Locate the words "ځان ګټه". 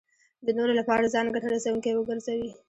1.13-1.47